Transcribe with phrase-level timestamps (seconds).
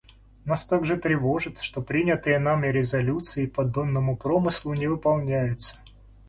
[0.45, 5.77] Нас также тревожит, что принятые нами резолюции по донному промыслу не выполняются.